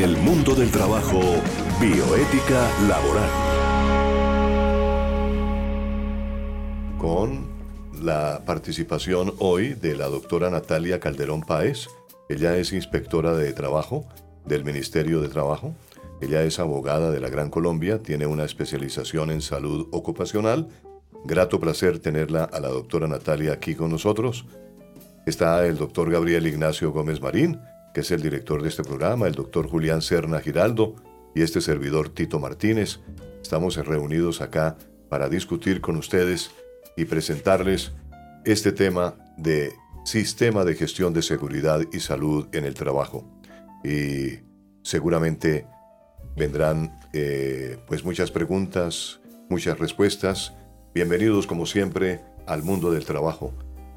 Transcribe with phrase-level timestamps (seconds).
[0.00, 1.20] En el mundo del trabajo,
[1.78, 3.30] bioética laboral.
[6.96, 7.46] Con
[8.00, 11.88] la participación hoy de la doctora Natalia Calderón Páez.
[12.30, 14.06] Ella es inspectora de trabajo
[14.46, 15.74] del Ministerio de Trabajo.
[16.22, 20.68] Ella es abogada de la Gran Colombia, tiene una especialización en salud ocupacional.
[21.26, 24.46] Grato placer tenerla a la doctora Natalia aquí con nosotros.
[25.26, 27.60] Está el doctor Gabriel Ignacio Gómez Marín,
[27.94, 30.96] que es el director de este programa, el doctor Julián Serna Giraldo
[31.34, 33.00] y este servidor Tito Martínez.
[33.42, 34.76] Estamos reunidos acá
[35.08, 36.50] para discutir con ustedes
[36.96, 37.92] y presentarles
[38.44, 39.72] este tema de
[40.04, 43.24] sistema de gestión de seguridad y salud en el trabajo.
[43.84, 44.40] Y
[44.82, 45.66] seguramente
[46.36, 50.54] vendrán eh, pues muchas preguntas, muchas respuestas.
[50.94, 53.52] Bienvenidos como siempre al mundo del trabajo.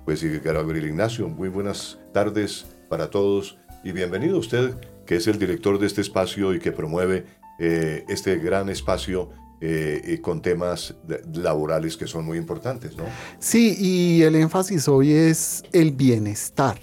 [0.05, 5.77] Pues Gabriel Ignacio, muy buenas tardes para todos y bienvenido usted, que es el director
[5.77, 7.25] de este espacio y que promueve
[7.59, 10.95] eh, este gran espacio eh, con temas
[11.33, 13.03] laborales que son muy importantes, ¿no?
[13.39, 16.79] Sí, y el énfasis hoy es el bienestar.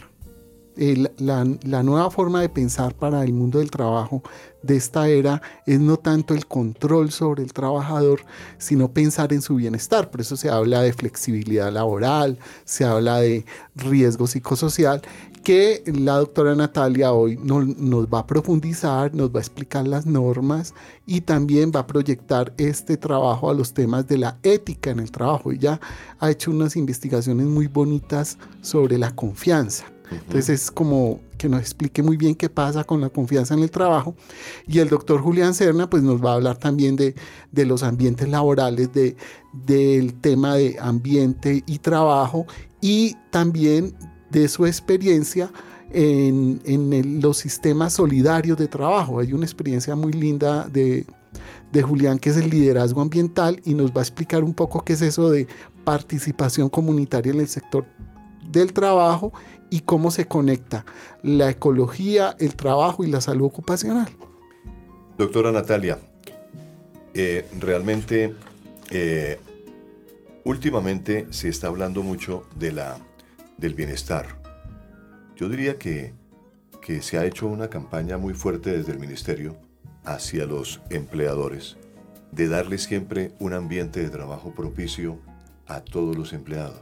[0.77, 4.23] la, la, nueva forma de pensar para el mundo del trabajo
[4.63, 8.21] de esta era es no tanto el control sobre el trabajador,
[8.59, 10.11] sino pensar en su bienestar.
[10.11, 15.03] Por eso se habla de flexibilidad laboral, se habla de riesgo psicosocial
[15.43, 20.75] que la doctora Natalia hoy nos, va a profundizar, nos va a explicar las normas
[21.07, 25.11] y también va a proyectar este trabajo a los temas de la ética en el
[25.11, 25.53] trabajo.
[25.53, 25.81] Ella
[26.19, 29.87] ha hecho unas investigaciones muy bonitas sobre la confianza.
[30.11, 33.71] Entonces es como que nos explique muy bien qué pasa con la confianza en el
[33.71, 34.15] trabajo.
[34.67, 37.15] Y el doctor Julián Serna pues nos va a hablar también de,
[37.53, 39.17] los ambientes laborales, de,
[39.53, 42.47] del tema de ambiente y trabajo
[42.81, 43.95] y también
[44.31, 45.51] de su experiencia
[45.93, 49.21] en, los sistemas solidarios de trabajo.
[49.21, 51.05] Hay una experiencia muy linda de,
[51.83, 55.03] Julián que es el liderazgo ambiental y nos va a explicar un poco qué es
[55.03, 55.47] eso de
[55.85, 57.87] participación comunitaria en el sector
[58.51, 59.33] del trabajo
[59.71, 60.85] y cómo se conecta
[61.23, 64.09] la ecología, el trabajo y la salud ocupacional.
[65.17, 65.99] Doctora Natalia,
[67.15, 68.35] eh, realmente
[68.91, 69.39] eh,
[70.45, 72.99] últimamente se está hablando mucho de la
[73.61, 74.27] del bienestar.
[75.37, 76.15] Yo diría que,
[76.83, 79.57] que se ha hecho una campaña muy fuerte desde el Ministerio
[80.05, 81.77] hacia los empleadores
[82.33, 85.19] de darle siempre un ambiente de trabajo propicio
[85.67, 86.81] a todos los empleados.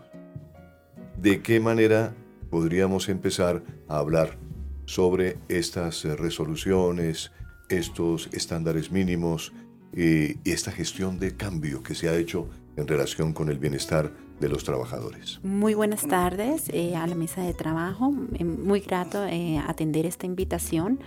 [1.20, 2.14] ¿De qué manera
[2.50, 4.38] podríamos empezar a hablar
[4.84, 7.32] sobre estas resoluciones,
[7.68, 9.52] estos estándares mínimos
[9.94, 14.48] y, esta gestión de cambio que se ha hecho en relación con el bienestar de
[14.48, 15.40] los trabajadores.
[15.42, 18.14] Muy buenas tardes eh, a la mesa de trabajo.
[18.34, 21.00] Eh, muy grato eh, atender esta invitación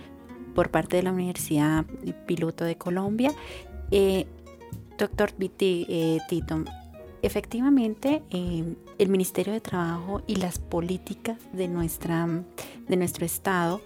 [0.54, 1.86] por parte de la Universidad
[2.26, 3.32] Piloto de Colombia.
[4.98, 6.64] doctor Viti, Tito,
[7.22, 12.28] efectivamente el Ministerio de Trabajo y las políticas de, nuestra,
[12.86, 13.80] de nuestro Estado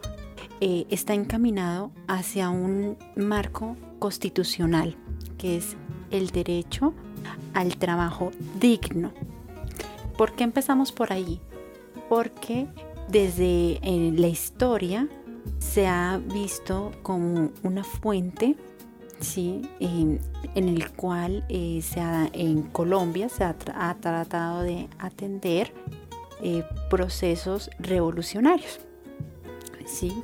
[0.60, 4.96] está encaminado hacia un marco constitucional
[5.38, 5.76] que es
[6.10, 6.94] el derecho
[7.54, 9.12] al trabajo digno.
[10.16, 11.40] ¿Por qué empezamos por ahí?
[12.08, 12.66] Porque
[13.08, 15.08] desde eh, la historia
[15.58, 18.56] se ha visto como una fuente
[19.20, 19.62] ¿sí?
[19.78, 20.20] en,
[20.54, 22.00] el cual eh, se
[22.32, 25.72] en Colombia se ha, tratado de atender
[26.42, 28.80] eh, procesos revolucionarios.
[29.84, 30.22] ¿sí?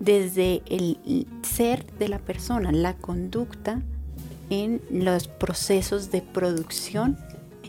[0.00, 3.80] Desde el ser de la persona, la conducta
[4.50, 7.16] en los procesos de producción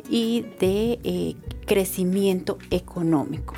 [0.10, 1.36] y de
[1.72, 3.54] crecimiento económico.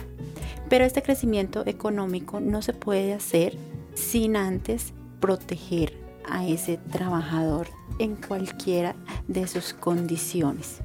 [0.69, 3.57] Pero este crecimiento económico no se puede hacer
[3.95, 8.95] sin antes proteger a ese trabajador en cualquiera
[9.27, 10.81] de sus condiciones.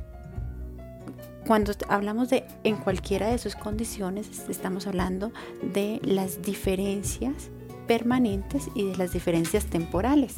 [1.46, 7.50] Cuando hablamos de en cualquiera de sus condiciones, estamos hablando de las diferencias
[7.86, 10.36] permanentes y de las diferencias temporales.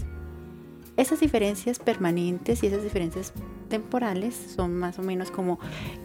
[0.97, 3.33] Esas diferencias permanentes y esas diferencias
[3.71, 5.59] temporales son más o menos como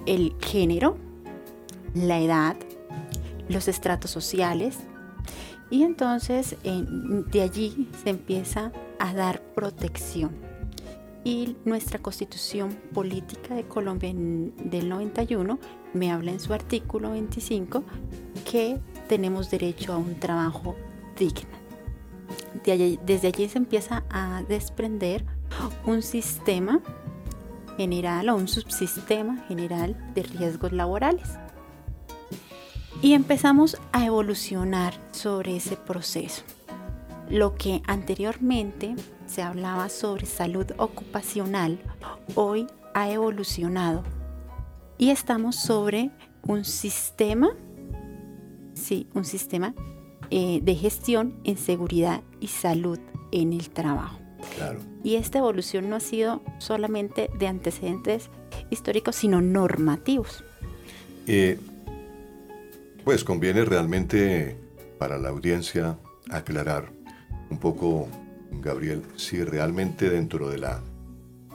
[0.06, 0.96] el género,
[1.94, 2.56] la edad,
[3.50, 4.78] los estratos sociales.
[5.70, 10.32] Y entonces de allí se empieza a dar protección.
[11.26, 15.60] Y nuestra constitución política de Colombia del 91
[15.94, 17.84] me habla en su artículo 25
[18.50, 18.80] que
[19.10, 20.76] tenemos derecho a un trabajo
[21.18, 21.66] digno
[23.06, 25.26] desde allí se empieza a desprender
[25.86, 26.82] un sistema
[27.78, 31.38] general o un subsistema general de riesgos laborales.
[33.02, 36.44] Y empezamos a evolucionar sobre ese proceso.
[37.30, 38.96] lo que anteriormente
[39.26, 41.80] se hablaba sobre salud ocupacional,
[42.36, 44.04] hoy ha evolucionado
[44.98, 46.12] y estamos sobre
[46.44, 47.50] un sistema,
[48.74, 49.74] sí, un sistema
[50.30, 53.00] eh, de gestión en seguridad y salud
[53.32, 54.25] en el trabajo.
[55.04, 58.30] Y esta evolución no ha sido solamente de antecedentes
[58.70, 60.44] históricos, sino normativos.
[61.28, 61.60] Eh,
[63.04, 64.58] pues conviene realmente
[64.98, 65.98] para la audiencia
[66.30, 66.92] aclarar
[67.50, 68.08] un poco,
[68.52, 70.82] Gabriel, si realmente dentro de la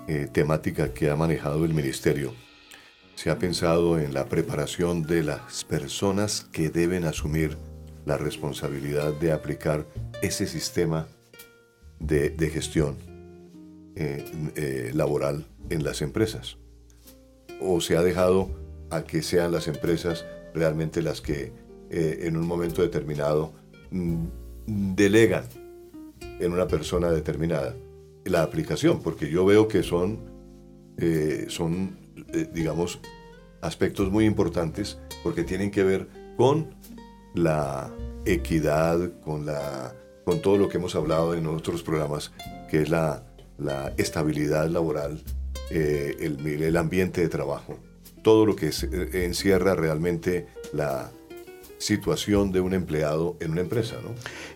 [0.06, 2.32] eh, temática que ha manejado el ministerio
[3.20, 7.58] se ha pensado en la preparación de las personas que deben asumir
[8.06, 9.84] la responsabilidad de aplicar
[10.22, 11.06] ese sistema
[12.00, 12.96] de, gestión
[13.94, 14.24] eh,
[14.56, 16.56] eh, laboral en las empresas.
[17.60, 18.50] O se ha dejado
[18.90, 21.52] a que sean las empresas realmente las que
[21.92, 23.52] en un momento determinado
[23.90, 24.24] mm,
[24.94, 25.44] delegan
[26.38, 27.74] en una persona determinada
[28.24, 30.20] la aplicación, porque yo veo que son,
[30.98, 31.98] eh, son
[32.32, 33.00] eh, digamos,
[33.60, 36.74] aspectos muy importantes porque tienen que ver con
[37.34, 37.92] la
[38.24, 39.94] equidad, con, la,
[40.30, 42.30] con todo lo que hemos hablado en otros programas,
[42.70, 43.24] que es la,
[43.58, 45.20] la estabilidad laboral,
[45.70, 47.76] eh, el, el ambiente de trabajo,
[48.22, 48.70] todo lo que
[49.24, 51.10] encierra realmente la,
[51.78, 54.10] situación de un empleado en una empresa, ¿no?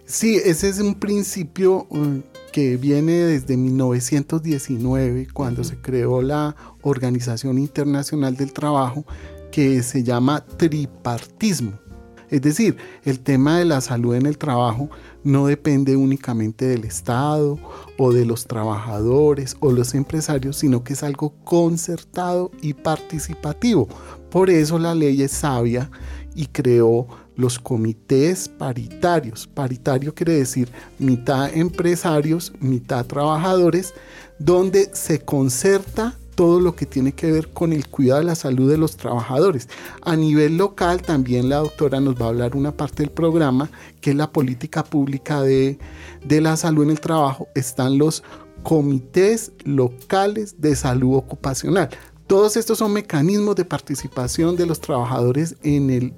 [0.05, 2.21] Sí, ese es un principio uh,
[2.53, 9.07] que viene desde 1919, cuando se creó la Organización Internacional del Trabajo,
[9.51, 11.81] que se llama tripartismo.
[12.29, 14.91] Es decir, el tema de la salud en el trabajo
[15.25, 17.59] no depende únicamente del Estado
[17.99, 23.89] o de los trabajadores o los empresarios, sino que es algo concertado y participativo.
[24.31, 25.91] Por eso la ley es sabia
[26.35, 27.07] y creó
[27.37, 29.47] los comités paritarios.
[29.47, 33.95] Paritario quiere decir mitad empresarios, mitad trabajadores,
[34.39, 38.71] donde se concerta todo lo que tiene que ver con el cuidado de la salud
[38.71, 39.69] de los trabajadores.
[40.03, 43.71] A nivel local, también la doctora nos va a hablar una parte del programa,
[44.01, 45.79] que es la política pública de,
[46.25, 47.49] de la salud en el trabajo.
[47.55, 48.23] Están los
[48.63, 51.91] comités locales de salud ocupacional.
[52.27, 56.15] Todos estos son mecanismos de participación de los trabajadores en el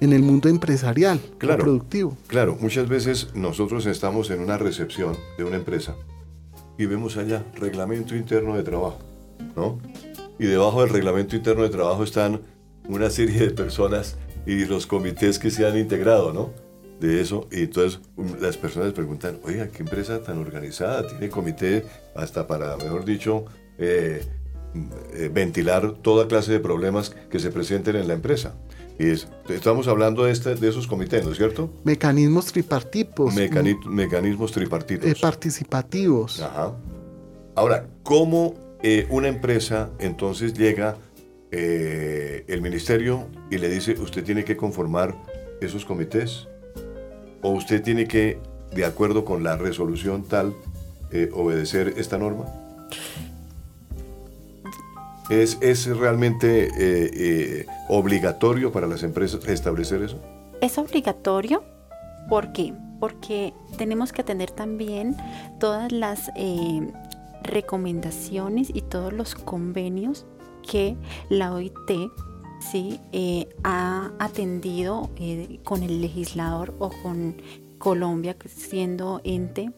[0.00, 2.16] en el mundo empresarial, claro, productivo.
[2.26, 5.94] Claro, muchas veces nosotros estamos en una recepción de una empresa
[6.78, 8.98] y vemos allá reglamento interno de trabajo,
[9.54, 9.78] ¿no?
[10.38, 12.40] Y debajo del reglamento interno de trabajo están
[12.88, 14.16] una serie de personas
[14.46, 16.50] y los comités que se han integrado, ¿no?
[17.00, 21.06] De eso, y entonces um, las personas preguntan, oiga, ¿qué empresa tan organizada?
[21.06, 21.84] Tiene comité
[22.14, 23.44] hasta para, mejor dicho,
[23.76, 24.24] eh,
[25.12, 28.54] eh, ventilar toda clase de problemas que se presenten en la empresa.
[28.98, 29.10] Y
[29.52, 31.70] estamos hablando de, este, de esos comités, ¿no es cierto?
[31.84, 33.34] Mecanismos tripartitos.
[33.34, 35.10] mecanismos tripartitos.
[35.10, 36.40] Eh, participativos.
[36.40, 36.72] Ajá.
[37.54, 40.96] Ahora, ¿cómo eh, una empresa entonces llega
[41.50, 45.14] eh, el ministerio y le dice, usted tiene que conformar
[45.60, 46.48] esos comités?
[47.42, 48.38] ¿O usted tiene que,
[48.74, 50.54] de acuerdo con la resolución tal,
[51.32, 52.44] obedecer esta norma?
[55.28, 60.20] ¿Es, es realmente eh, eh, obligatorio para las empresas establecer eso?
[60.60, 61.64] Es obligatorio.
[62.28, 62.72] ¿Por qué?
[63.00, 65.16] Porque tenemos que atender también
[65.58, 66.92] todas las eh,
[67.46, 70.26] recomendaciones y todos los convenios
[70.68, 70.96] que
[71.28, 72.10] la OIT
[72.60, 73.00] ¿sí?
[73.62, 75.10] ha atendido
[75.64, 77.36] con el legislador o con
[77.78, 79.72] Colombia siendo ente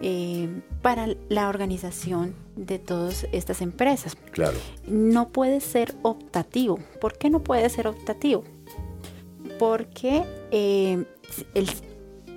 [0.00, 0.48] eh,
[0.80, 4.16] para la organización de todas estas empresas.
[4.30, 4.56] Claro.
[4.86, 6.78] No puede ser optativo.
[7.00, 8.44] ¿Por qué no puede ser optativo?
[9.58, 11.04] Porque eh,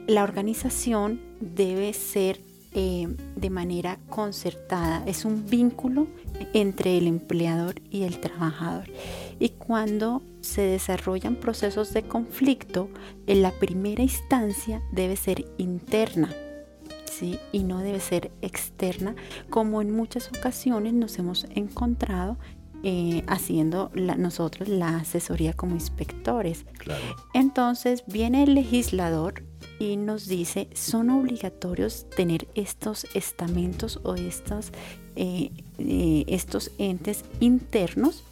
[0.08, 2.42] la organización debe ser
[2.74, 5.04] eh, de manera concertada.
[5.06, 6.08] Es un vínculo
[6.54, 8.86] entre el empleador y el trabajador.
[9.40, 12.90] Y cuando se desarrollan procesos de conflicto,
[13.28, 16.30] en la primera instancia debe ser interna
[17.52, 19.16] y no debe ser externa,
[19.50, 22.38] como en muchas ocasiones nos hemos encontrado
[22.84, 26.66] eh, haciendo nosotros la asesoría como inspectores.
[27.34, 29.44] Entonces viene el legislador
[29.80, 34.72] y nos dice, son obligatorios tener estos estamentos o estos,
[35.16, 38.24] eh, eh, estos entes internos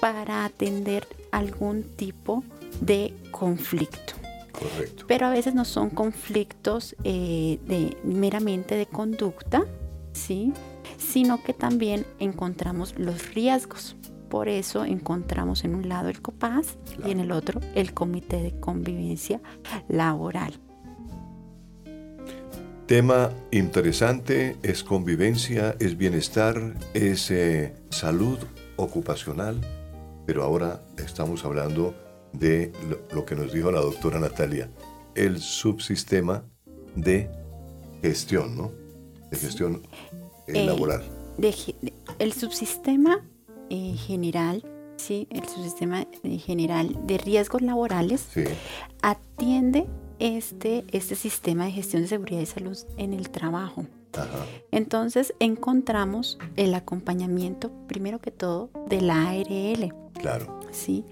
[0.00, 2.42] para atender algún tipo
[2.80, 4.14] de conflicto.
[5.06, 9.64] Pero a veces no son conflictos eh, de, meramente de conducta,
[10.12, 10.52] ¿sí?
[10.98, 13.96] sino que también encontramos los riesgos.
[14.28, 18.52] Por eso encontramos en un lado el COPAS y en el otro el Comité de
[18.60, 19.40] Convivencia
[19.88, 20.60] Laboral.
[22.90, 28.36] Tema interesante, es convivencia, es bienestar, es eh, salud
[28.74, 29.60] ocupacional,
[30.26, 31.94] pero ahora estamos hablando
[32.32, 32.72] de
[33.14, 34.68] lo, que nos dijo la doctora Natalia,
[35.14, 36.42] el subsistema
[36.96, 37.30] de
[38.02, 38.72] gestión, ¿no?
[39.30, 39.82] De gestión
[40.48, 41.04] eh, laboral.
[42.18, 43.24] el subsistema
[43.68, 44.64] eh, general,
[44.96, 46.08] sí, el subsistema
[46.44, 48.26] general de riesgos laborales
[49.00, 49.86] atiende
[50.20, 53.86] este, este sistema de gestión de seguridad y salud en el trabajo.
[54.70, 59.94] Entonces encontramos el acompañamiento, primero que todo, de la ARL.
[60.14, 60.60] Claro.
[60.70, 61.04] Sí.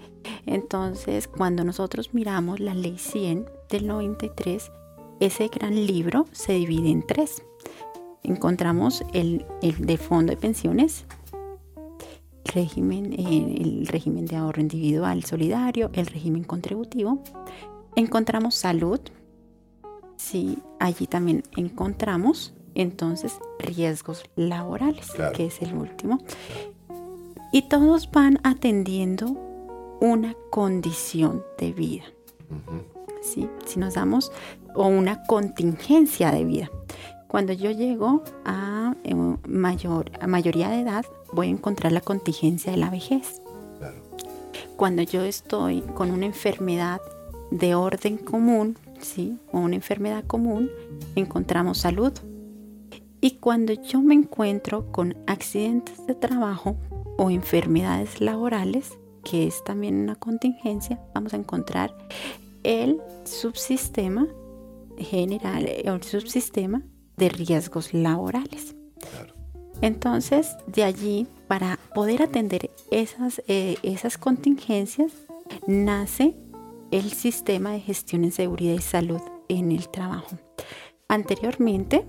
[0.45, 4.71] Entonces, cuando nosotros miramos la ley 100 del 93,
[5.19, 7.43] ese gran libro se divide en tres.
[8.23, 11.05] Encontramos el, de fondo de pensiones,
[12.45, 17.23] régimen, eh, el régimen de ahorro individual solidario, el régimen contributivo
[17.99, 19.01] Encontramos salud.
[20.15, 26.19] Sí, allí también encontramos entonces riesgos laborales, que es el último.
[27.51, 29.35] Y todos van atendiendo
[29.99, 32.05] una condición de vida.
[33.21, 33.49] ¿Sí?
[33.65, 34.31] Si nos damos,
[34.75, 36.71] o una contingencia de vida.
[37.27, 39.13] Cuando yo llego a, eh,
[39.45, 43.41] mayor, a mayoría de edad, voy a encontrar la contingencia de la vejez.
[44.77, 47.01] Cuando yo estoy con una enfermedad
[47.51, 49.37] de orden común, ¿sí?
[49.51, 50.69] o una enfermedad común,
[51.15, 52.13] encontramos salud.
[53.21, 56.77] Y cuando yo me encuentro con accidentes de trabajo
[57.17, 61.95] o enfermedades laborales, que es también una contingencia, vamos a encontrar
[62.63, 64.27] el subsistema
[64.97, 66.81] general o el subsistema
[67.17, 68.75] de riesgos laborales.
[69.81, 75.11] Entonces, de allí, para poder atender esas, eh, esas contingencias,
[75.67, 76.35] nace
[76.91, 80.37] el sistema de gestión en seguridad y salud en el trabajo.
[81.07, 82.05] Anteriormente,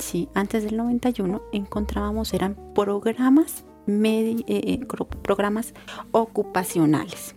[0.00, 4.80] sí, antes del 91, encontrábamos, eran programas, eh, eh,
[5.22, 5.74] programas
[6.10, 7.34] ocupacionales.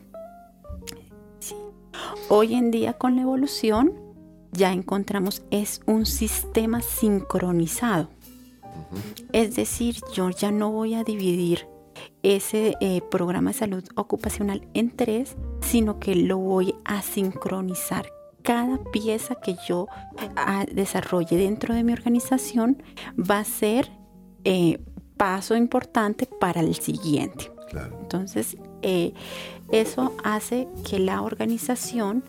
[2.29, 3.93] Hoy en día con la evolución
[4.51, 8.09] ya encontramos es un sistema sincronizado.
[9.31, 11.67] Es decir, yo ya no voy a dividir
[12.23, 15.35] ese eh, programa de salud ocupacional en tres,
[15.65, 18.07] sino que lo voy a sincronizar.
[18.43, 19.87] Cada pieza que yo
[20.35, 22.83] ah, desarrolle dentro de mi organización
[23.17, 23.89] va a ser
[24.43, 24.79] eh,
[25.17, 27.51] paso importante para el siguiente.
[27.99, 29.13] Entonces, eh,
[29.71, 32.23] eso hace que la organización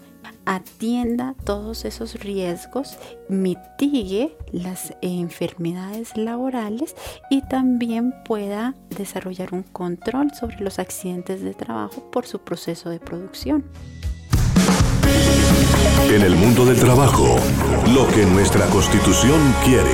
[0.45, 6.95] atienda todos esos riesgos, mitigue las enfermedades laborales
[7.31, 13.01] y también pueda desarrollar un control sobre los accidentes de trabajo por su proceso de
[13.01, 13.65] producción.
[16.11, 17.37] En el mundo del trabajo,
[17.93, 19.91] lo que nuestra constitución quiere.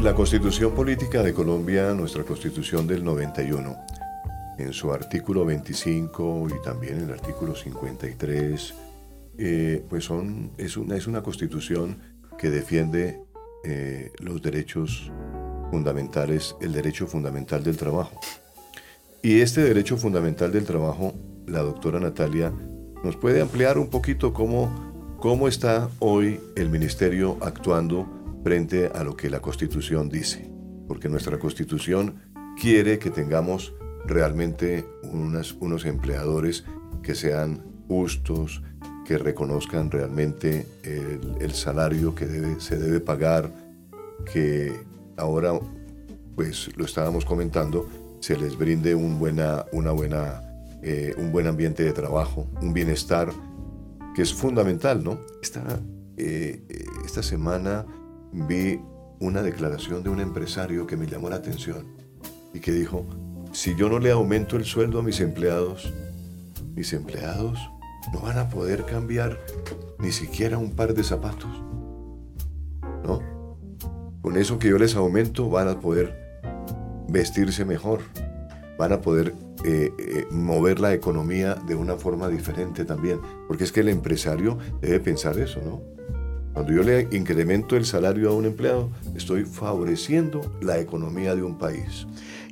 [0.00, 3.76] La constitución política de Colombia, nuestra constitución del 91,
[4.58, 8.74] en su artículo 25 y también en el artículo 53,
[9.38, 11.98] eh, pues son, es, una, es una constitución
[12.38, 13.20] que defiende
[13.64, 15.10] eh, los derechos
[15.70, 18.18] fundamentales, el derecho fundamental del trabajo.
[19.22, 21.14] Y este derecho fundamental del trabajo,
[21.46, 22.52] la doctora Natalia
[23.02, 28.06] nos puede ampliar un poquito cómo, cómo está hoy el ministerio actuando
[28.44, 30.50] frente a lo que la constitución dice.
[30.86, 32.20] Porque nuestra constitución
[32.60, 33.74] quiere que tengamos
[34.06, 36.64] realmente unos empleadores
[37.02, 38.62] que sean justos,
[39.06, 43.50] que reconozcan realmente el, salario que debe, se debe pagar,
[44.32, 44.72] que
[45.16, 45.52] ahora,
[46.34, 47.88] pues lo estábamos comentando,
[48.20, 50.42] se les brinde un, buena, una buena,
[50.82, 53.30] eh, un buen ambiente de trabajo, un bienestar,
[54.14, 55.20] que es fundamental, ¿no?
[55.40, 55.62] Esta,
[56.16, 56.64] eh,
[57.04, 57.86] esta semana
[58.32, 58.80] vi
[59.20, 61.86] una declaración de un empresario que me llamó la atención
[62.52, 63.06] y que dijo,
[63.56, 65.90] si yo no le aumento el sueldo a mis empleados,
[66.74, 67.58] mis empleados
[68.12, 69.40] no van a poder cambiar
[69.98, 71.48] ni siquiera un par de zapatos.
[73.02, 73.22] ¿No?
[74.20, 76.42] Con eso que yo les aumento van a poder
[77.08, 78.00] vestirse mejor,
[78.78, 79.32] van a poder
[79.64, 84.58] eh, eh, mover la economía de una forma diferente también, porque es que el empresario
[84.82, 85.80] debe pensar eso, ¿no?
[86.52, 91.56] Cuando yo le incremento el salario a un empleado, estoy favoreciendo la economía de un
[91.56, 92.06] país.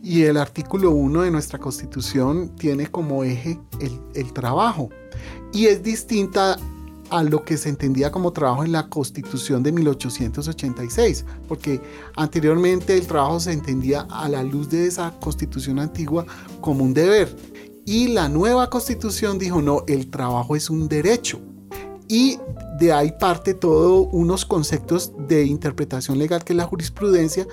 [0.05, 4.91] Y el artículo 1 de nuestra constitución tiene como eje el, trabajo.
[5.51, 6.59] Y es distinta
[7.09, 11.81] a lo que se entendía como trabajo en la constitución de 1886, porque
[12.17, 16.27] anteriormente el trabajo se entendía a la luz de esa constitución antigua
[16.61, 17.35] como un deber.
[17.87, 21.41] Y la nueva constitución dijo, no, el trabajo es un derecho.
[22.09, 22.39] Y
[22.79, 27.47] de ahí parte todo unos conceptos de interpretación legal que es la jurisprudencia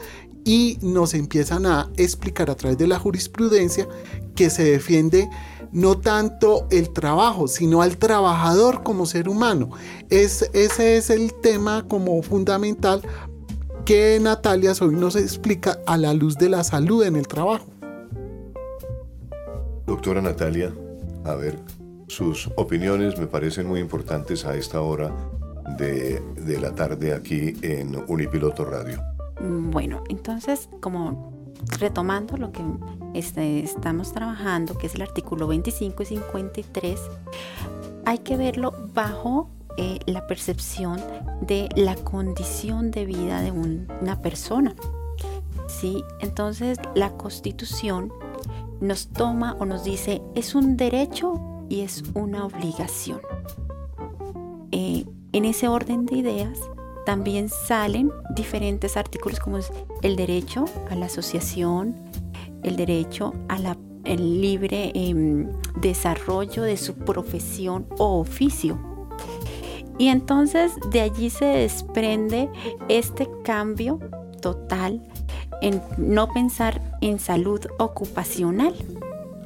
[0.43, 3.88] y nos empiezan a explicar a través de la jurisprudencia
[4.36, 5.29] que se defiende
[5.71, 9.69] no tanto el trabajo, sino al trabajador como ser humano.
[10.10, 13.01] Es, ese es el tema como fundamental
[13.86, 17.65] que Natalia hoy nos explica a la luz de la salud en el trabajo.
[19.88, 20.74] Doctora Natalia,
[21.25, 21.57] a ver,
[22.07, 25.13] sus opiniones me parecen muy importantes a esta hora
[25.77, 29.11] de, de la tarde aquí en Unipiloto Radio.
[29.43, 31.31] Bueno, entonces, como
[31.79, 32.62] retomando lo que
[33.13, 37.00] este, estamos trabajando, que es el artículo 25 y 53,
[38.05, 41.00] hay que verlo bajo eh, la percepción
[41.41, 44.75] de la condición de vida de una persona.
[45.67, 46.03] ¿sí?
[46.19, 48.12] Entonces, la constitución
[48.79, 53.21] nos toma o nos dice es un derecho y es una obligación.
[54.71, 56.60] Eh, en ese orden de ideas,
[57.05, 59.60] también salen diferentes artículos como
[60.01, 61.96] el derecho a la asociación,
[62.63, 63.77] el derecho al
[64.41, 68.79] libre em, desarrollo de su profesión o oficio.
[69.98, 72.50] Y entonces de allí se desprende
[72.89, 74.00] este cambio
[74.41, 75.01] total
[75.62, 78.74] en no pensar en salud ocupacional,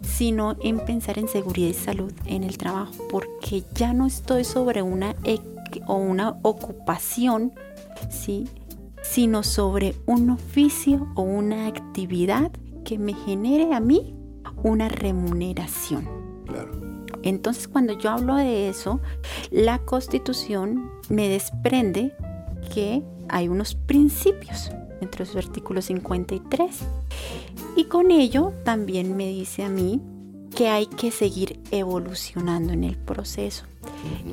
[0.02, 4.82] sino en pensar en seguridad y salud en el trabajo, porque ya no estoy sobre
[4.82, 5.16] una
[5.88, 7.54] o una ocupación,
[8.10, 8.48] ¿sí?
[9.02, 12.52] sino sobre un oficio o una actividad
[12.84, 14.16] que me genere a mí
[14.64, 16.08] una remuneración.
[17.24, 19.00] Entonces cuando yo hablo de eso,
[19.52, 22.14] la constitución me desprende
[22.74, 26.80] que hay unos principios entre su artículo 53
[27.76, 30.02] y con ello también me dice a mí
[30.56, 33.66] que hay que seguir evolucionando en el proceso.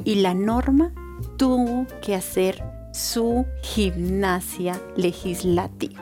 [0.04, 0.92] Y la norma
[1.36, 2.62] tuvo que hacer
[2.92, 6.00] su gimnasia legislativa.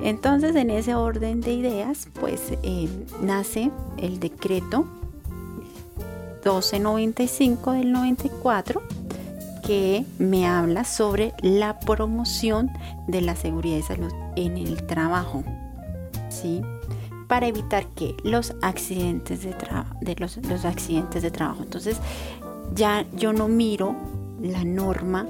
[0.00, 2.88] Entonces, en ese orden de ideas, pues eh,
[3.20, 4.86] nace el decreto
[6.44, 8.82] 1295 del 94
[9.66, 12.70] que me habla sobre la promoción
[13.06, 15.44] de la seguridad y salud en el trabajo.
[16.30, 16.62] ¿sí?
[17.26, 19.54] Para evitar que los accidentes de,
[20.00, 21.62] de los, los accidentes de trabajo.
[21.62, 21.98] Entonces,
[22.74, 23.94] ya yo no miro
[24.40, 25.26] la norma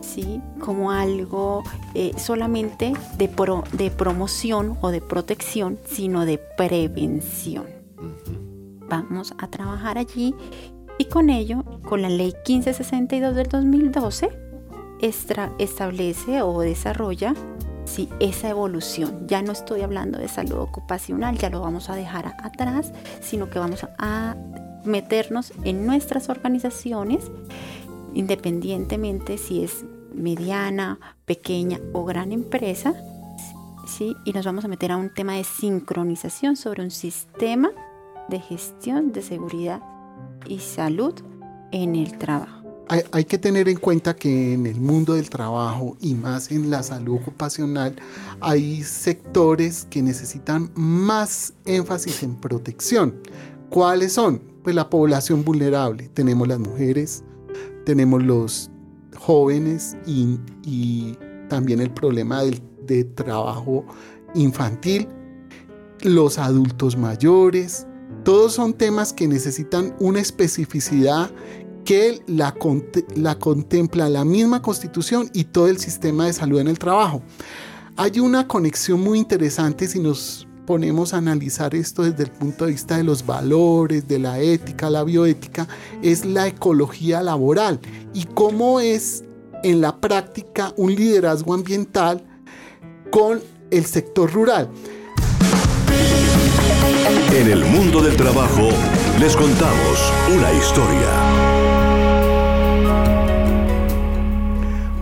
[0.00, 0.40] ¿sí?
[0.60, 1.62] como algo
[1.94, 3.30] eh, solamente de,
[3.72, 7.66] de promoción o de protección, sino de prevención.
[8.88, 10.34] Vamos a trabajar allí
[10.98, 14.30] y con ello, con la ley 1562 del 2012,
[15.00, 17.34] establece o desarrolla
[17.84, 18.08] ¿sí?
[18.18, 19.26] esa evolución.
[19.26, 23.58] Ya no estoy hablando de salud ocupacional, ya lo vamos a dejar atrás, sino que
[23.58, 24.36] vamos a
[24.88, 27.30] meternos en nuestras organizaciones,
[28.14, 32.94] independientemente si es mediana, pequeña o gran empresa,
[33.86, 34.16] ¿sí?
[34.24, 37.70] y nos vamos a meter a un tema de sincronización sobre un sistema
[38.28, 39.80] de gestión de seguridad
[40.46, 41.14] y salud
[41.72, 42.56] en el trabajo.
[42.90, 46.70] Hay, hay, que tener en cuenta que en el mundo del trabajo y más en
[46.70, 47.94] la salud ocupacional
[48.40, 53.14] hay sectores que necesitan más énfasis en protección.
[53.68, 54.40] ¿Cuáles son?
[54.68, 56.10] Pues la población vulnerable.
[56.12, 57.24] Tenemos las mujeres,
[57.86, 58.70] tenemos los
[59.16, 61.16] jóvenes y,
[61.48, 63.86] también el problema del, de trabajo
[64.34, 65.08] infantil,
[66.02, 67.86] los adultos mayores.
[68.24, 71.30] Todos son temas que necesitan una especificidad
[71.86, 72.54] que la,
[73.16, 77.22] la contempla la misma constitución y todo el sistema de salud en el trabajo.
[77.96, 82.72] Hay una conexión muy interesante si nos ponemos a analizar esto desde el punto de
[82.72, 85.66] vista de los valores, de la ética, la bioética,
[86.02, 87.80] es la ecología laboral
[88.12, 89.24] y cómo es
[89.62, 92.22] en la práctica un liderazgo ambiental
[93.10, 94.68] con el sector rural.
[97.32, 98.68] En el mundo del trabajo
[99.18, 101.57] les contamos una historia.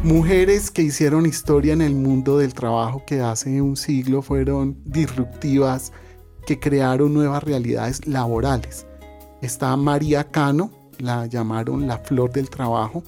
[0.07, 5.93] Mujeres que hicieron historia en el mundo del trabajo que hace un siglo fueron disruptivas,
[6.47, 8.87] que crearon nuevas realidades laborales.
[9.43, 13.03] Está María Cano, la llamaron la flor del trabajo.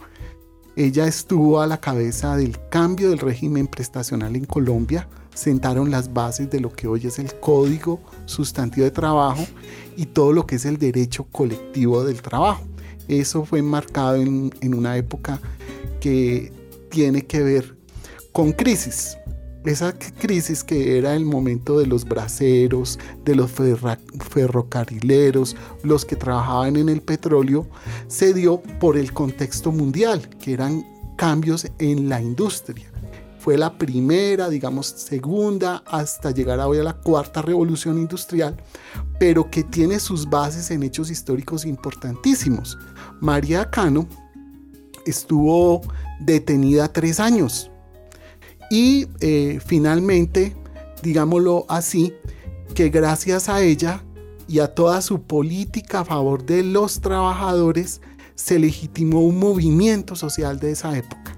[0.74, 6.50] Ella estuvo a la cabeza del cambio del régimen prestacional en Colombia, sentaron las bases
[6.50, 9.46] de lo que hoy es el Código Sustantivo de Trabajo
[9.96, 12.64] y todo lo que es el derecho colectivo del trabajo.
[13.06, 15.38] Eso fue marcado en, en una época
[16.00, 16.57] que
[16.88, 17.76] tiene que ver
[18.32, 19.16] con crisis.
[19.64, 26.76] esa crisis que era el momento de los braceros, de los ferrocarrileros, los que trabajaban
[26.76, 27.68] en el petróleo,
[28.06, 32.90] se dio por el contexto mundial, que eran cambios en la industria.
[33.40, 38.56] Fue la primera, digamos, segunda, hasta llegar hoy a la cuarta revolución industrial,
[39.18, 42.78] pero que tiene sus bases en hechos históricos importantísimos.
[43.20, 44.08] María Cano
[45.08, 45.82] estuvo
[46.20, 47.70] detenida tres años
[48.70, 50.54] y eh, finalmente,
[51.02, 52.14] digámoslo así,
[52.74, 54.04] que gracias a ella
[54.46, 58.00] y a toda su política a favor de los trabajadores,
[58.34, 61.36] se legitimó un movimiento social de esa época.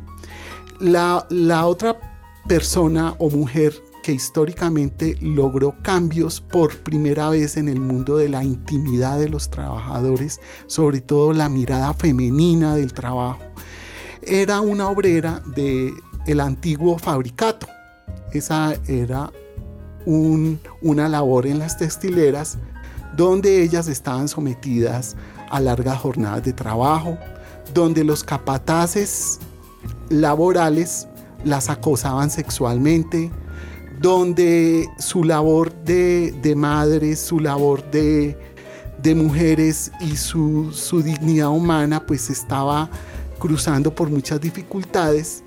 [0.81, 1.99] La, la otra
[2.47, 3.75] persona o mujer
[4.13, 10.41] históricamente logró cambios por primera vez en el mundo de la intimidad de los trabajadores,
[10.67, 13.41] sobre todo la mirada femenina del trabajo,
[14.23, 15.93] era una obrera de
[16.27, 17.67] el antiguo fabricato.
[18.33, 19.33] Esa era
[20.07, 22.59] una labor en las textileras
[23.17, 25.17] donde ellas estaban sometidas
[25.51, 27.19] a largas jornadas de trabajo,
[27.75, 29.39] donde los capataces
[30.09, 31.07] laborales
[31.45, 33.31] las acosaban sexualmente,
[34.01, 38.35] donde su labor de, madres, su labor de,
[39.15, 42.89] mujeres y su, su dignidad humana pues estaba
[43.39, 45.43] cruzando por muchas dificultades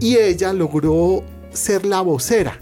[0.00, 2.60] y ella logró ser la vocera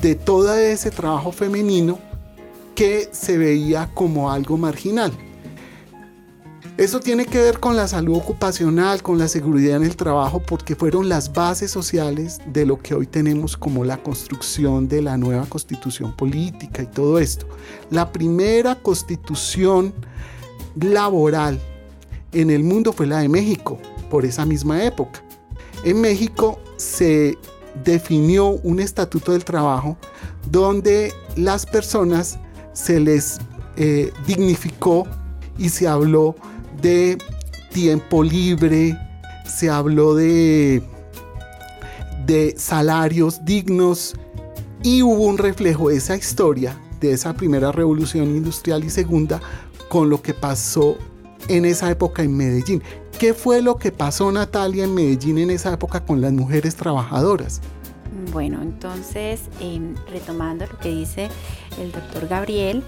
[0.00, 1.98] de todo ese trabajo femenino
[2.74, 5.12] que se veía como algo marginal.
[6.80, 10.74] Eso tiene que ver con la salud ocupacional, con la seguridad en el trabajo, porque
[10.74, 15.44] fueron las bases sociales de lo que hoy tenemos como la construcción de la nueva
[15.44, 17.46] constitución política y todo esto.
[17.90, 19.92] La primera constitución
[20.74, 21.60] laboral
[22.32, 25.22] en el mundo fue la de México, por esa misma época.
[25.84, 27.36] En México se
[27.84, 29.98] definió un estatuto del trabajo
[30.50, 32.38] donde las personas
[32.72, 33.38] se les
[33.76, 35.06] eh, dignificó
[35.58, 36.36] y se habló
[36.80, 37.18] de
[37.72, 38.96] tiempo libre,
[39.44, 40.82] se habló de,
[42.26, 44.14] de salarios dignos
[44.82, 49.40] y hubo un reflejo de esa historia, de esa primera revolución industrial y segunda,
[49.88, 50.96] con lo que pasó
[51.48, 52.82] en esa época en Medellín.
[53.18, 57.60] ¿Qué fue lo que pasó Natalia en Medellín en esa época con las mujeres trabajadoras?
[58.32, 61.28] Bueno, entonces, em, retomando lo que dice
[61.80, 62.82] el doctor Gabriel,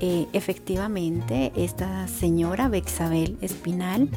[0.00, 4.08] eh, efectivamente, esta señora Bexabel Espinal,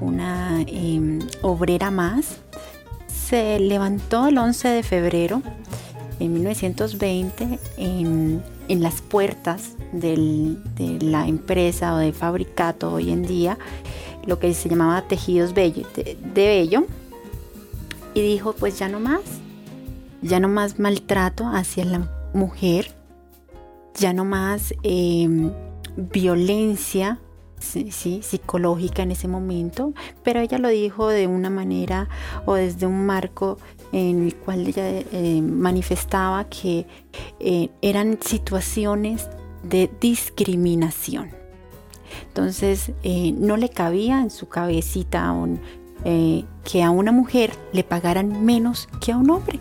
[0.00, 2.38] una em, obrera más,
[3.08, 5.42] se levantó el 11 de febrero
[6.20, 13.58] en 1920 en, las puertas de la empresa o de fabricato hoy en día
[14.24, 16.86] lo que se llamaba tejidos bello, de, bello
[18.14, 19.20] y dijo pues ya no más,
[20.22, 22.94] ya no más maltrato hacia la mujer,
[23.94, 25.50] ya no más em,
[25.96, 27.20] violencia
[27.58, 29.92] psicológica en ese momento,
[30.24, 32.08] pero ella lo dijo de una manera
[32.44, 33.58] o desde un marco
[33.92, 36.86] en el cual ella eh, manifestaba que
[37.38, 39.28] eh, eran situaciones
[39.62, 41.42] de discriminación.
[42.28, 45.34] Entonces eh, no le cabía en su cabecita
[46.04, 49.58] eh, que a una mujer le pagaran menos que a un hombre.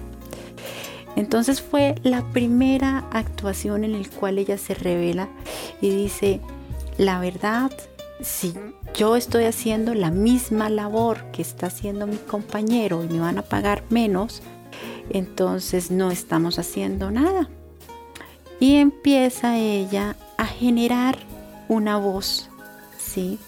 [1.16, 5.30] Entonces fue la primera actuación en la cual ella se revela
[5.82, 6.40] y dice,
[6.98, 7.72] la verdad,
[8.22, 8.54] si
[8.96, 13.44] yo estoy haciendo la misma labor que está haciendo mi compañero y me van a
[13.44, 14.42] pagar menos,
[15.10, 17.50] entonces no estamos haciendo nada.
[18.60, 21.18] Y empieza ella a generar
[21.68, 22.50] una voz,
[22.98, 23.40] ¿sí?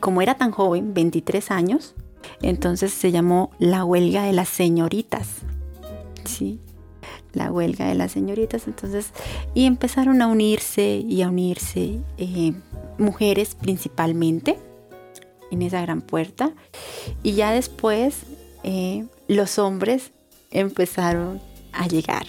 [0.00, 1.94] Como era tan joven, 23 años,
[2.42, 5.28] entonces se llamó la huelga de las señoritas,
[6.28, 6.60] ¿sí?
[7.32, 9.12] La huelga de las señoritas, entonces,
[9.54, 12.52] y empezaron a unirse y a unirse eh,
[12.98, 14.58] mujeres principalmente
[15.50, 16.52] en esa gran puerta,
[17.22, 18.24] y ya después
[18.64, 20.12] eh, los hombres
[20.50, 21.40] empezaron
[21.72, 22.26] a llegar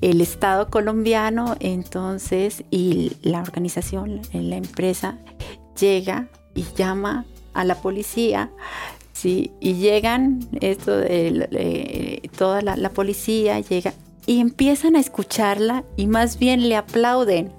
[0.00, 5.18] el Estado colombiano entonces y la organización, la empresa
[5.78, 8.50] llega y llama a la policía,
[9.20, 9.52] ¿sí?
[9.60, 13.92] y llegan, esto de, toda la, policía llega
[14.26, 17.52] y empiezan a escucharla y más bien le aplauden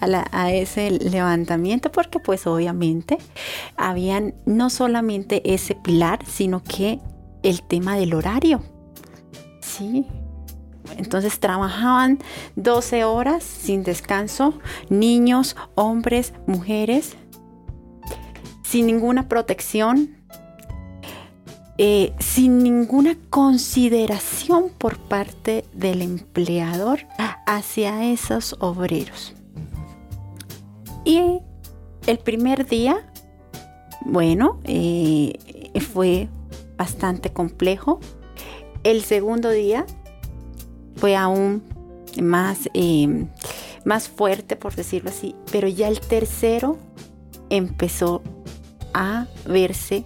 [0.00, 3.16] a, a, ese levantamiento porque pues obviamente
[3.76, 7.00] habían no solamente ese pilar, sino que
[7.42, 8.62] el tema del horario.
[9.60, 10.06] Sí,
[10.98, 12.18] entonces trabajaban
[12.56, 14.58] 12 horas sin descanso,
[14.90, 17.16] niños, hombres, mujeres,
[18.62, 20.21] sin ninguna protección.
[21.78, 27.00] Eh, sin ninguna consideración por parte del empleador
[27.46, 29.34] hacia esos obreros.
[31.04, 31.40] Y
[32.06, 33.10] el primer día,
[34.04, 35.32] bueno, eh,
[35.92, 36.28] fue
[36.76, 38.00] bastante complejo.
[38.84, 39.86] El segundo día
[40.96, 41.62] fue aún
[42.20, 43.26] más, eh,
[43.84, 46.76] más fuerte, por decirlo así, pero ya el tercero
[47.50, 48.22] empezó
[48.94, 50.04] a verse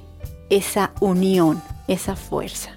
[0.51, 2.71] esa unión, esa fuerza.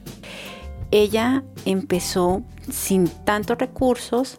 [0.92, 4.38] Ella empezó sin tantos recursos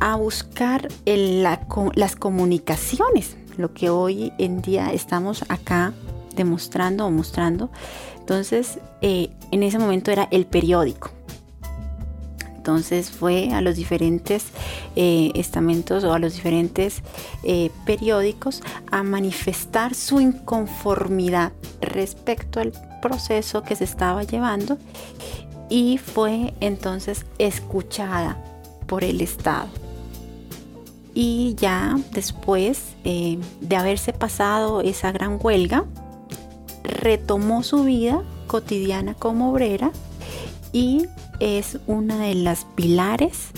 [0.00, 5.92] a buscar las comunicaciones, lo que hoy en día estamos acá
[6.34, 7.70] demostrando o mostrando.
[8.18, 11.10] Entonces, eh, en ese momento era el periódico.
[12.66, 14.46] Entonces fue a los diferentes
[14.96, 17.00] eh, estamentos o a los diferentes
[17.44, 24.78] eh, periódicos a manifestar su inconformidad respecto al proceso que se estaba llevando
[25.70, 28.36] y fue entonces escuchada
[28.88, 29.68] por el Estado.
[31.14, 35.84] Y ya después eh, de haberse pasado esa gran huelga,
[36.82, 39.92] retomó su vida cotidiana como obrera
[40.72, 41.06] y
[41.40, 43.48] es una de las pilares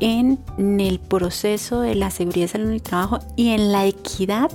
[0.00, 0.38] en
[0.80, 4.50] el proceso de la seguridad salud en el trabajo y en la equidad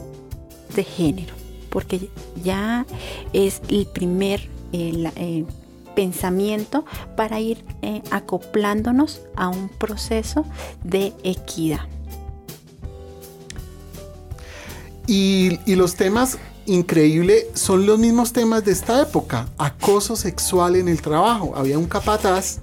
[0.75, 1.33] de género,
[1.69, 2.09] porque
[2.43, 2.85] ya
[3.33, 5.45] es el primer eh,
[5.95, 10.45] pensamiento para ir eh, acoplándonos a un proceso
[10.83, 11.87] de equidad.
[15.07, 19.47] Y, y los temas increíble son los mismos temas de esta época.
[19.57, 21.53] Acoso sexual en el trabajo.
[21.55, 22.59] Había un capataz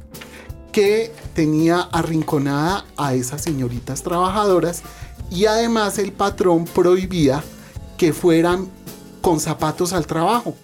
[0.73, 4.83] que tenía arrinconada a esas señoritas trabajadoras
[5.31, 7.43] y además el patrón prohibía
[7.97, 8.69] que fueran
[9.21, 10.55] con zapatos al trabajo.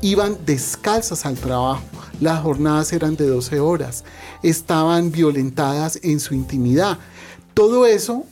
[0.00, 1.82] Iban descalzas al trabajo.
[2.20, 4.04] Las jornadas eran de 12 horas.
[4.42, 6.98] Estaban violentadas en su intimidad.
[7.54, 8.24] Todo eso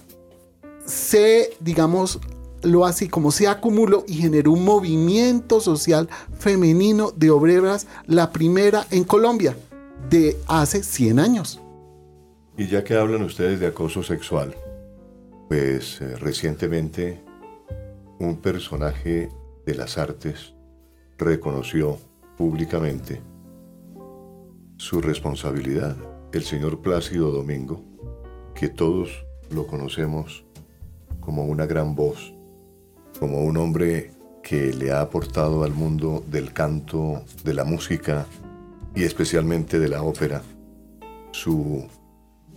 [0.86, 2.18] se, digamos,
[2.62, 8.86] lo así como se acumuló y generó un movimiento social femenino de obreras, la primera
[8.90, 9.56] en Colombia,
[10.08, 11.60] de hace 100 años.
[12.56, 14.54] Y ya que hablan ustedes de acoso sexual,
[15.48, 17.22] pues eh, recientemente
[18.18, 19.30] un personaje
[19.64, 20.54] de las artes
[21.16, 21.98] reconoció
[22.36, 23.20] públicamente
[24.76, 25.96] su responsabilidad,
[26.32, 27.82] el señor Plácido Domingo,
[28.54, 30.44] que todos lo conocemos
[31.20, 32.34] como una gran voz
[33.20, 38.26] como un hombre que le ha aportado al mundo del canto, de la música
[38.94, 40.42] y especialmente de la ópera
[41.30, 41.86] su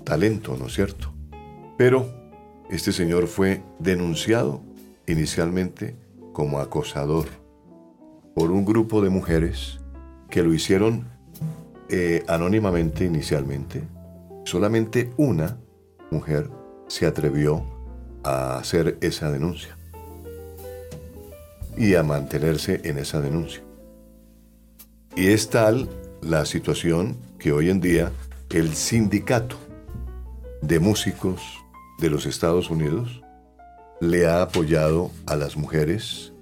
[0.05, 1.13] talento, ¿no es cierto?
[1.77, 2.07] Pero
[2.69, 4.61] este señor fue denunciado
[5.05, 5.97] inicialmente
[6.31, 7.27] como acosador
[8.33, 9.81] por un grupo de mujeres
[10.29, 11.09] que lo hicieron
[11.89, 13.83] eh, anónimamente inicialmente.
[14.45, 15.57] Solamente una
[16.09, 16.49] mujer
[16.87, 17.65] se atrevió
[18.23, 19.77] a hacer esa denuncia
[21.77, 23.61] y a mantenerse en esa denuncia.
[25.15, 25.89] Y es tal
[26.21, 28.11] la situación que hoy en día
[28.49, 29.57] el sindicato
[30.61, 31.41] de músicos
[31.99, 33.21] de los Estados Unidos
[33.99, 36.33] le ha apoyado a las mujeres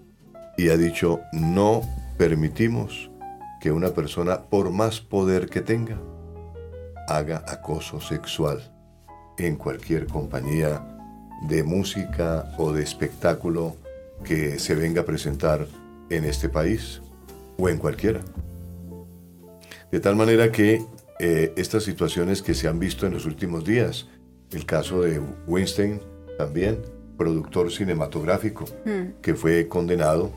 [0.58, 1.82] y ha dicho no
[2.18, 3.10] permitimos
[3.60, 5.98] que una persona, por más poder que tenga,
[7.08, 8.62] haga acoso sexual
[9.38, 10.82] en cualquier compañía
[11.48, 13.76] de música o de espectáculo
[14.24, 15.68] que se venga a presentar
[16.10, 17.02] en este país
[17.58, 18.22] o en cualquiera.
[19.92, 20.86] De tal manera que
[21.20, 24.08] eh, estas situaciones que se han visto en los últimos días,
[24.52, 26.00] el caso de Weinstein
[26.38, 26.80] también,
[27.18, 29.22] productor cinematográfico, hmm.
[29.22, 30.32] que fue condenado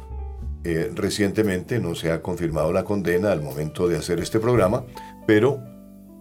[0.65, 4.85] eh, recientemente, no se ha confirmado la condena al momento de hacer este programa,
[5.27, 5.63] pero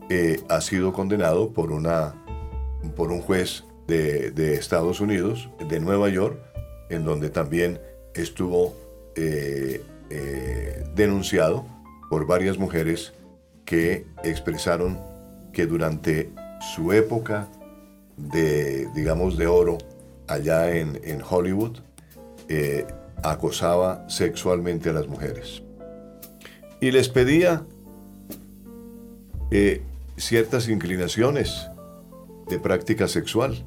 [0.09, 2.13] eh, ha sido condenado por, una,
[2.95, 6.39] por un juez de, de Estados Unidos, de Nueva York,
[6.89, 7.79] en donde también
[8.13, 8.75] estuvo
[9.15, 11.65] eh, eh, denunciado
[12.09, 13.13] por varias mujeres
[13.65, 14.99] que expresaron
[15.51, 16.29] que durante
[16.75, 17.47] su época
[18.17, 19.77] de, digamos, de oro
[20.27, 21.79] allá en, Hollywood,
[22.49, 22.85] eh,
[23.23, 25.63] acosaba sexualmente a las mujeres.
[26.79, 27.65] Y les pedía
[30.17, 31.67] ciertas inclinaciones
[32.49, 33.63] de práctica sexual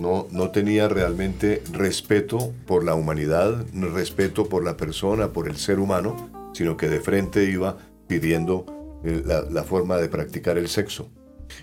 [0.00, 6.30] no, tenía realmente respeto por la humanidad, respeto por la persona, por el ser humano,
[6.52, 8.66] sino que de frente iba pidiendo
[9.04, 11.08] eh, la, forma de practicar el sexo.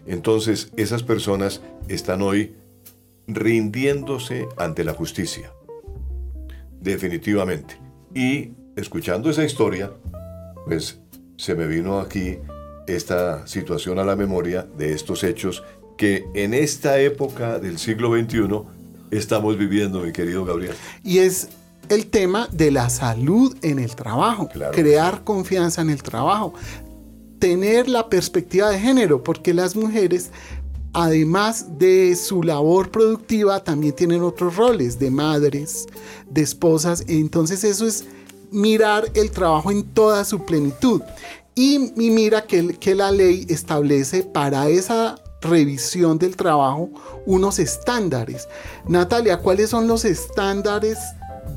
[0.05, 2.55] Entonces, esas personas están hoy
[3.27, 5.51] rindiéndose ante la justicia.
[6.79, 7.79] Definitivamente.
[8.13, 9.91] Y escuchando esa historia,
[10.65, 10.99] pues
[11.37, 12.37] se me vino aquí
[12.87, 15.63] esta situación a la memoria de estos hechos
[15.97, 18.61] que en esta época del siglo XXI
[19.11, 20.75] estamos viviendo, mi querido Gabriel.
[21.03, 21.49] Y es
[21.89, 26.53] el tema de la salud en el trabajo, crear confianza en el trabajo,
[27.39, 30.31] tener la perspectiva de género, porque las mujeres,
[30.93, 35.85] además de su labor productiva, también tienen otros roles de madres,
[36.29, 38.05] de esposas, entonces eso es
[38.51, 41.01] mirar el trabajo en toda su plenitud.
[41.57, 46.89] Y, mira que, que la ley establece para esa revisión del trabajo
[47.25, 48.47] unos estándares.
[48.87, 50.97] Natalia, ¿cuáles son los estándares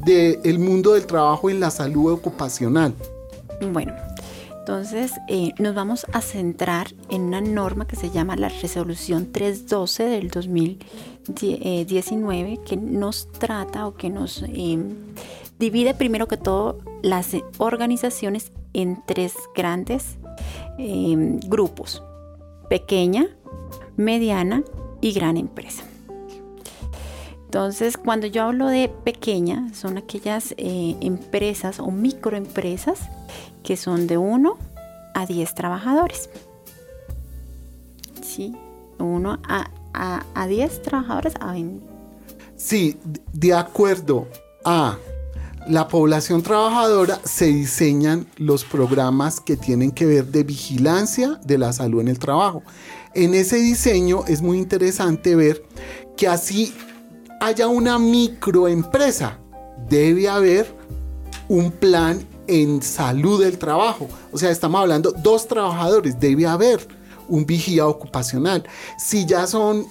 [0.05, 2.95] del mundo del trabajo en la salud ocupacional?
[3.73, 3.93] Bueno,
[4.69, 10.05] entonces eh, nos vamos a centrar en una norma que se llama la resolución 312
[10.05, 14.95] del 2019 que nos trata o que nos em,
[15.59, 20.19] divide primero que todo las organizaciones en tres grandes
[20.77, 22.03] em, grupos,
[22.69, 23.38] pequeña,
[23.97, 24.63] mediana
[25.01, 25.85] y gran empresa.
[27.45, 33.01] Entonces, cuando yo hablo de pequeña, son aquellas eh, empresas o microempresas
[33.63, 34.59] que son de 1
[35.15, 36.29] a 10 trabajadores.
[38.23, 38.55] Sí,
[38.99, 39.71] 1 a,
[40.35, 41.55] a, 10 trabajadores a
[42.57, 42.99] Sí,
[43.33, 44.29] de acuerdo
[44.65, 44.99] a
[45.67, 51.73] la población trabajadora se diseñan los programas que tienen que ver de vigilancia de la
[51.73, 52.63] salud en el trabajo.
[53.15, 55.63] En ese diseño es muy interesante ver
[56.17, 56.75] que así
[57.41, 59.39] haya una microempresa,
[59.89, 60.75] debe haber
[61.49, 64.09] un plan en salud del trabajo.
[64.33, 66.87] O sea, estamos hablando dos trabajadores, debe haber
[67.29, 68.65] un vigía ocupacional.
[68.99, 69.87] Si ya son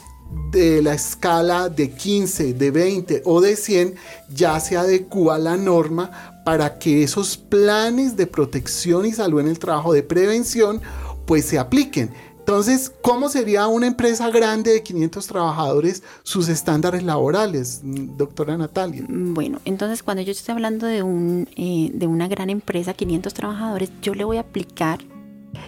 [0.52, 3.96] de la escala de 15, de 20 o de 100,
[4.30, 9.60] ya se adecua la norma para que esos planes de protección y salud en el
[9.60, 10.82] trabajo de prevención
[11.26, 12.12] pues se apliquen.
[12.48, 19.04] Entonces, ¿cómo sería una empresa grande de 500 trabajadores sus estándares laborales, doctora Natalia?
[19.10, 23.92] Bueno, entonces cuando yo estoy hablando de, un, eh, de una gran empresa, 500 trabajadores,
[24.02, 25.00] yo le voy a aplicar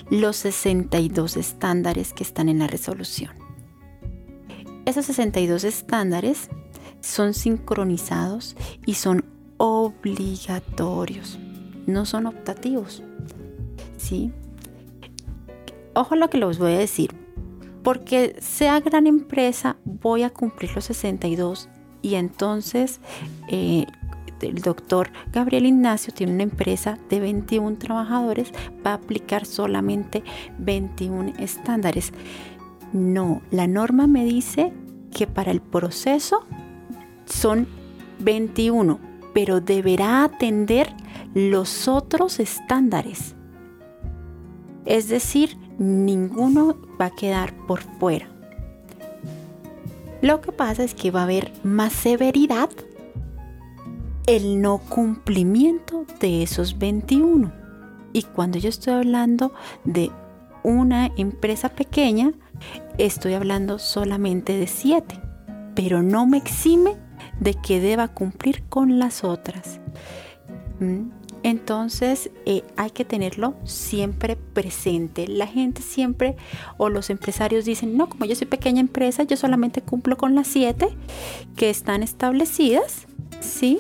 [0.10, 3.34] los 62 estándares que están en la resolución.
[4.86, 6.48] Esos 62 estándares
[7.02, 9.26] son sincronizados y son
[9.58, 11.40] obligatorios,
[11.88, 13.04] no son optativos.
[13.98, 14.32] ¿Sí?
[15.94, 17.16] Ojo lo que les voy a decir,
[17.84, 21.70] porque sea gran empresa voy a cumplir los 62
[22.02, 23.00] y entonces
[23.50, 23.86] eh,
[24.42, 28.52] el doctor Gabriel Ignacio tiene una empresa de 21 trabajadores,
[28.86, 30.24] va a aplicar solamente
[30.58, 32.14] 21 estándares.
[32.94, 34.74] No, la norma me dice
[35.12, 36.46] que para el proceso
[37.26, 37.68] son
[38.20, 39.00] 21,
[39.34, 40.94] pero deberá atender
[41.34, 43.36] los otros estándares.
[44.86, 48.28] Es decir, ninguno va a quedar por fuera.
[50.22, 52.70] Lo que pasa es que va a haber más severidad
[54.28, 57.52] el no cumplimiento de esos 21.
[58.14, 59.54] Y cuando yo estoy hablando
[59.86, 60.12] de
[60.62, 62.34] una empresa pequeña,
[62.98, 65.20] estoy hablando solamente de 7,
[65.74, 66.98] pero no me exime
[67.40, 69.80] de que deba cumplir con las otras.
[70.80, 71.19] ¿Mm?
[71.50, 75.28] Entonces eh, hay que tenerlo siempre presente.
[75.28, 76.36] La gente siempre
[76.78, 80.46] o los empresarios dicen, no, como yo soy pequeña empresa, yo solamente cumplo con las
[80.46, 80.90] siete
[81.56, 83.08] que están establecidas,
[83.40, 83.80] ¿sí?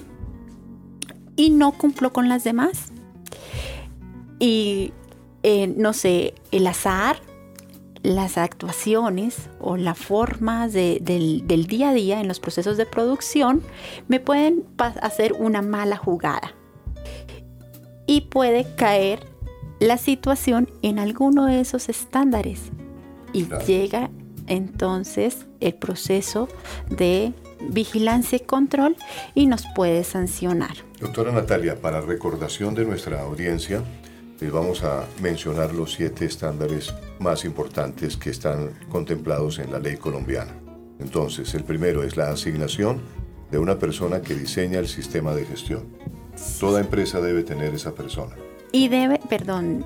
[1.36, 2.92] Y no cumplo con las demás.
[4.40, 4.92] Y
[5.44, 7.22] eh, no sé, el azar,
[8.02, 13.62] las actuaciones o la forma del, del día a día en los procesos de producción
[14.08, 14.64] me pueden
[15.02, 16.56] hacer una mala jugada
[18.10, 19.20] y puede caer
[19.80, 22.60] la situación en alguno de esos estándares
[23.34, 24.10] y llega
[24.48, 26.50] entonces el proceso
[26.90, 27.34] de
[27.70, 28.96] vigilancia y control
[29.36, 30.72] y nos puede sancionar.
[31.00, 33.84] Doctora Natalia, para recordación de nuestra audiencia,
[34.40, 39.98] les vamos a mencionar los siete estándares más importantes que están contemplados en la ley
[39.98, 40.56] colombiana.
[41.00, 43.02] Entonces, el primero es la asignación
[43.52, 46.19] de una persona que diseña el sistema de gestión.
[46.60, 48.36] Toda empresa debe tener esa persona.
[48.72, 49.86] Y debe, perdón,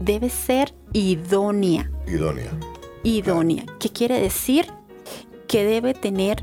[0.00, 1.90] debe ser idónea.
[2.06, 2.50] Idónea.
[3.02, 3.64] Idónea.
[3.78, 4.66] ¿Qué quiere decir?
[5.46, 6.42] Que debe tener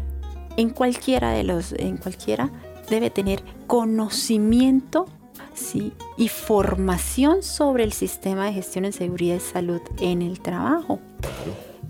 [0.57, 2.51] en cualquiera de los, en cualquiera,
[2.89, 5.07] debe tener conocimiento
[5.53, 5.93] ¿sí?
[6.17, 10.99] y formación sobre el sistema de gestión en seguridad y salud en el trabajo.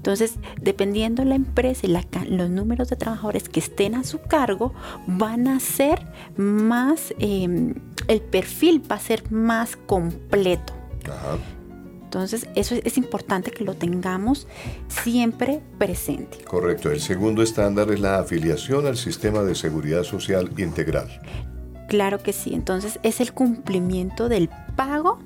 [0.03, 4.73] Entonces, dependiendo la empresa y los números de trabajadores que estén a su cargo,
[5.07, 7.75] van a ser más, em,
[8.09, 10.73] el perfil va a ser más completo.
[11.05, 11.37] Ajá.
[12.03, 14.45] Entonces, eso es, es importante que lo tengamos
[14.89, 16.39] siempre presente.
[16.43, 16.91] Correcto.
[16.91, 21.21] El segundo estándar es la afiliación al sistema de seguridad social integral.
[21.87, 22.53] Claro que sí.
[22.53, 25.19] Entonces, es el cumplimiento del pago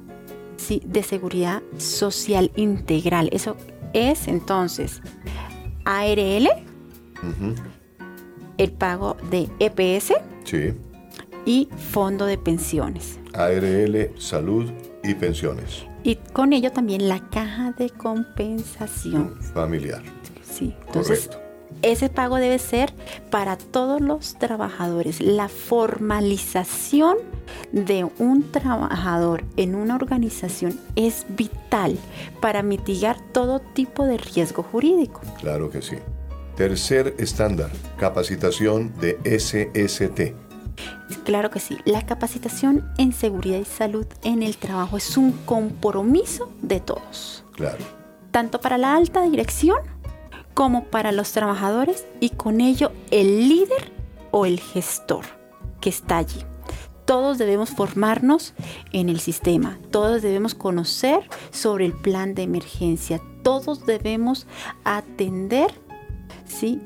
[0.58, 3.30] sí, de seguridad social integral.
[3.32, 3.56] Eso
[3.98, 5.02] es entonces
[5.86, 6.48] ARL,
[8.58, 10.74] el pago de EPS Sí.
[11.46, 13.20] y fondo de pensiones.
[13.34, 14.72] ARL, salud
[15.04, 15.86] y pensiones.
[16.04, 19.36] Y con ello también la caja de compensación.
[19.54, 20.02] Familiar.
[20.44, 20.74] Sí.
[20.88, 21.47] Entonces, Correcto.
[21.82, 22.94] Ese pago debe ser
[23.30, 25.22] para todos los trabajadores.
[25.22, 27.18] La formalización
[27.72, 31.98] de un trabajador en una organización es vital
[32.42, 35.22] para mitigar todo tipo de riesgo jurídico.
[35.40, 35.96] Claro que sí.
[36.56, 40.34] Tercer estándar, capacitación de SST.
[41.24, 46.52] Claro que sí, la capacitación en seguridad y salud en el trabajo es un compromiso
[46.62, 47.84] de todos, Claro.
[48.32, 49.78] tanto para la alta dirección
[50.58, 53.92] como para los trabajadores y con ello el líder
[54.32, 55.24] o el gestor
[55.80, 56.44] que está allí.
[57.06, 58.56] Todos debemos formarnos
[58.92, 61.20] en el sistema, todos debemos conocer
[61.52, 64.48] sobre el plan de emergencia, todos debemos
[64.84, 65.70] atender
[66.48, 66.82] ¿sí?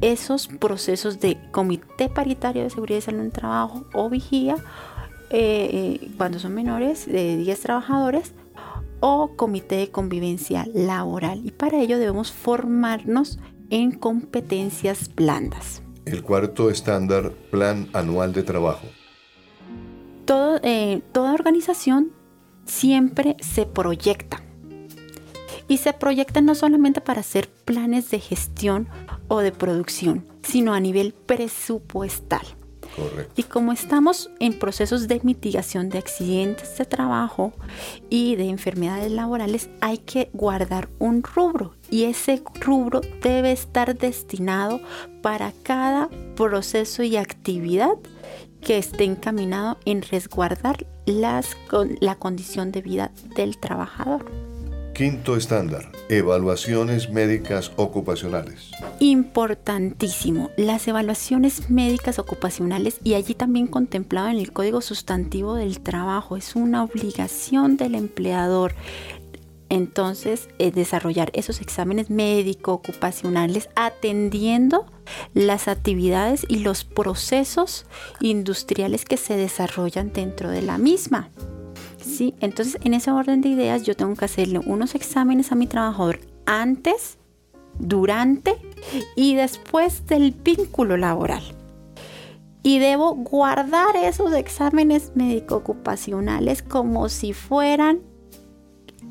[0.00, 4.56] esos procesos de comité paritario de seguridad y salud en el trabajo o vigía
[5.30, 8.32] eh, eh, cuando son menores de 10 trabajadores
[9.02, 15.82] o comité de convivencia laboral y para ello debemos formarnos en competencias blandas.
[16.04, 18.86] El cuarto estándar, plan anual de trabajo.
[20.24, 22.12] Todo, eh, toda organización
[22.64, 24.40] siempre se proyecta.
[25.66, 28.88] Y se proyecta no solamente para hacer planes de gestión
[29.26, 32.46] o de producción, sino a nivel presupuestal.
[32.96, 33.32] Correcto.
[33.36, 37.52] Y como estamos en procesos de mitigación de accidentes de trabajo
[38.10, 44.80] y de enfermedades laborales, hay que guardar un rubro y ese rubro debe estar destinado
[45.22, 47.92] para cada proceso y actividad
[48.60, 54.30] que esté encaminado en resguardar las, con- la condición de vida del trabajador.
[54.94, 58.70] Quinto estándar, evaluaciones médicas ocupacionales.
[59.00, 66.36] Importantísimo, las evaluaciones médicas ocupacionales y allí también contemplado en el Código Sustantivo del Trabajo,
[66.36, 68.74] es una obligación del empleador.
[69.68, 74.84] Entonces, eh, desarrollar esos exámenes médico ocupacionales atendiendo
[75.32, 77.86] las actividades y los procesos
[78.20, 81.30] industriales que se desarrollan dentro de la misma.
[82.22, 85.66] Sí, entonces en ese orden de ideas yo tengo que hacerle unos exámenes a mi
[85.66, 87.18] trabajador antes,
[87.80, 88.54] durante
[89.16, 91.42] y después del vínculo laboral.
[92.62, 98.02] Y debo guardar esos exámenes médico-ocupacionales como si fueran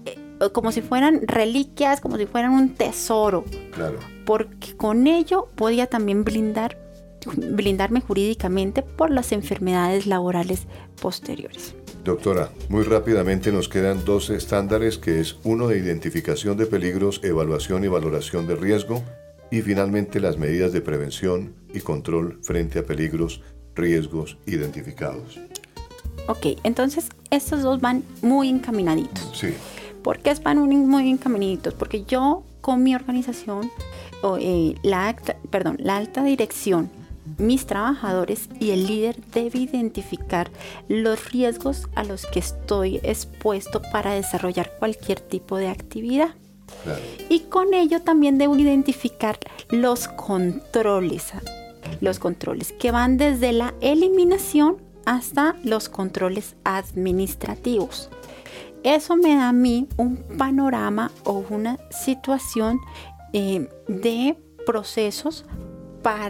[0.05, 0.15] eh,
[0.53, 3.43] como si fueran reliquias, como si fueran un tesoro,
[3.73, 3.99] Claro.
[4.25, 6.77] porque con ello podía también blindar,
[7.35, 10.65] blindarme jurídicamente por las enfermedades laborales
[11.01, 11.75] posteriores.
[12.03, 17.83] Doctora, muy rápidamente nos quedan dos estándares que es uno de identificación de peligros, evaluación
[17.83, 19.03] y valoración de riesgo
[19.51, 23.41] y finalmente las medidas de prevención y control frente a peligros,
[23.75, 25.39] riesgos identificados.
[26.27, 29.31] Ok, entonces estos dos van muy encaminaditos.
[29.35, 29.53] Sí,
[30.03, 31.75] ¿Por qué van muy, encaminaditos?
[31.75, 33.69] Porque yo con mi organización,
[34.39, 36.89] eh, la, acta- perdón, la alta dirección,
[37.37, 40.49] mis trabajadores y el líder debe identificar
[40.87, 46.35] los riesgos a los que estoy expuesto para desarrollar cualquier tipo de actividad.
[46.83, 47.01] claro.
[47.29, 49.37] Y con ello también debo identificar
[49.69, 51.31] los controles,
[51.99, 58.09] los controles que van desde la eliminación hasta los controles administrativos.
[58.83, 62.79] Eso me da a mí un panorama o una situación
[63.33, 65.45] eh, de procesos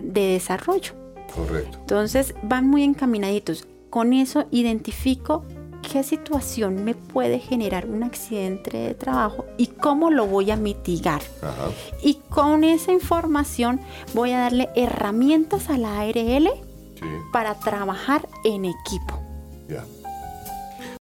[0.02, 0.94] de desarrollo.
[1.36, 1.78] Correcto.
[1.80, 3.68] Entonces van muy encaminaditos.
[3.90, 5.44] Con eso identifico
[5.92, 11.22] qué situación me puede generar un accidente de trabajo y cómo lo voy a mitigar.
[11.42, 11.70] Ajá.
[12.02, 13.82] Y con esa información
[14.14, 16.50] voy a darle herramientas a la ARL
[16.96, 19.20] Sí, para trabajar en equipo.